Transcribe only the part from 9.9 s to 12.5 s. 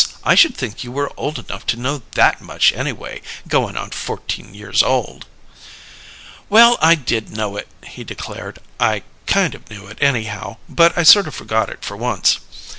anyhow; but I sort of forgot it for once.